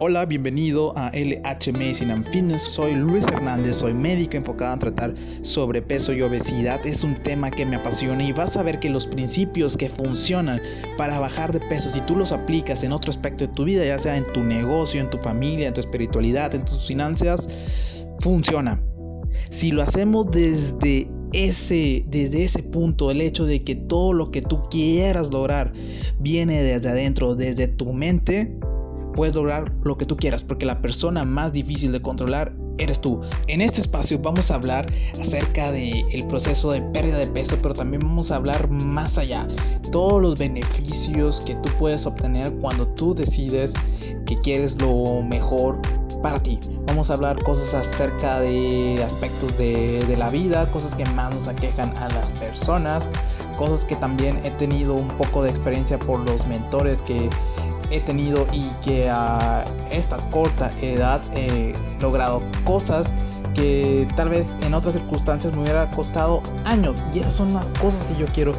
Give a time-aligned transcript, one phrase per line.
[0.00, 2.62] Hola, bienvenido a LH Medicine and Fitness.
[2.62, 6.86] Soy Luis Hernández, soy médico enfocado en tratar sobrepeso y obesidad.
[6.86, 10.60] Es un tema que me apasiona y vas a ver que los principios que funcionan
[10.96, 13.98] para bajar de peso, si tú los aplicas en otro aspecto de tu vida, ya
[13.98, 17.48] sea en tu negocio, en tu familia, en tu espiritualidad, en tus finanzas,
[18.20, 18.80] funciona.
[19.50, 24.42] Si lo hacemos desde ese, desde ese punto, el hecho de que todo lo que
[24.42, 25.72] tú quieras lograr
[26.20, 28.56] viene desde adentro, desde tu mente,
[29.18, 33.20] puedes lograr lo que tú quieras, porque la persona más difícil de controlar eres tú.
[33.48, 37.74] En este espacio vamos a hablar acerca del el proceso de pérdida de peso, pero
[37.74, 39.48] también vamos a hablar más allá.
[39.90, 43.74] Todos los beneficios que tú puedes obtener cuando tú decides
[44.24, 45.80] que quieres lo mejor
[46.22, 46.60] para ti.
[46.86, 51.48] Vamos a hablar cosas acerca de aspectos de, de la vida, cosas que más nos
[51.48, 53.10] aquejan a las personas,
[53.56, 57.28] cosas que también he tenido un poco de experiencia por los mentores que
[57.90, 63.12] he tenido y que a esta corta edad he logrado cosas
[63.54, 66.96] que tal vez en otras circunstancias me hubiera costado años.
[67.12, 68.52] Y esas son las cosas que yo quiero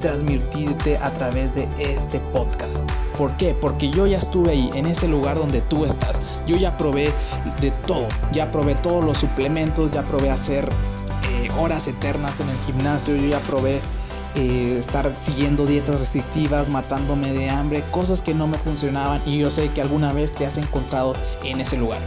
[0.00, 2.82] transmitirte a través de este podcast.
[3.16, 3.54] ¿Por qué?
[3.60, 6.20] Porque yo ya estuve ahí, en ese lugar donde tú estás.
[6.46, 7.10] Yo ya probé
[7.60, 8.06] de todo.
[8.32, 10.68] Ya probé todos los suplementos, ya probé hacer
[11.30, 13.80] eh, horas eternas en el gimnasio, yo ya probé
[14.34, 19.50] eh, estar siguiendo dietas restrictivas, matándome de hambre, cosas que no me funcionaban y yo
[19.50, 22.00] sé que alguna vez te has encontrado en ese lugar.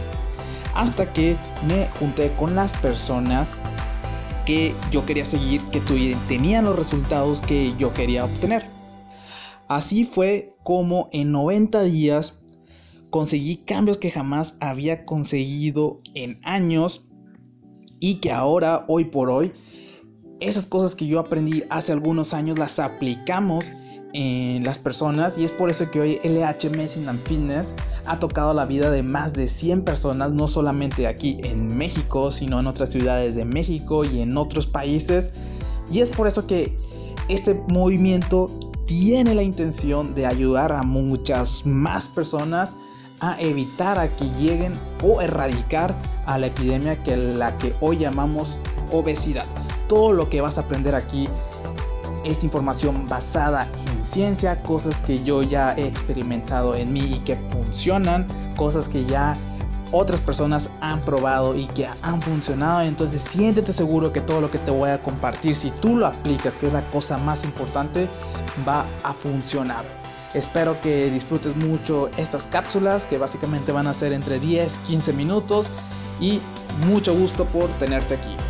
[0.74, 1.36] Hasta que
[1.68, 3.50] me junté con las personas
[4.44, 5.80] que yo quería seguir, que
[6.28, 8.64] tenían los resultados que yo quería obtener.
[9.68, 12.38] Así fue como en 90 días
[13.10, 17.06] conseguí cambios que jamás había conseguido en años
[18.00, 19.52] y que ahora, hoy por hoy,
[20.40, 23.72] esas cosas que yo aprendí hace algunos años las aplicamos
[24.12, 27.74] en las personas y es por eso que hoy LH Medicine and Fitness
[28.06, 32.58] ha tocado la vida de más de 100 personas, no solamente aquí en México, sino
[32.58, 35.32] en otras ciudades de México y en otros países.
[35.92, 36.74] Y es por eso que
[37.28, 38.48] este movimiento
[38.86, 42.74] tiene la intención de ayudar a muchas más personas
[43.20, 44.72] a evitar a que lleguen
[45.02, 45.94] o erradicar
[46.24, 48.56] a la epidemia que la que hoy llamamos
[48.90, 49.44] obesidad
[49.88, 51.28] todo lo que vas a aprender aquí
[52.24, 57.36] es información basada en ciencia, cosas que yo ya he experimentado en mí y que
[57.36, 58.26] funcionan,
[58.56, 59.34] cosas que ya
[59.92, 62.82] otras personas han probado y que han funcionado.
[62.82, 66.56] Entonces siéntete seguro que todo lo que te voy a compartir, si tú lo aplicas,
[66.56, 68.08] que es la cosa más importante,
[68.66, 69.84] va a funcionar.
[70.34, 75.70] Espero que disfrutes mucho estas cápsulas que básicamente van a ser entre 10 15 minutos
[76.20, 76.40] y
[76.86, 78.47] mucho gusto por tenerte aquí.